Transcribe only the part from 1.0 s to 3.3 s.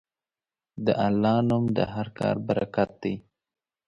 الله نوم د هر کار برکت دی.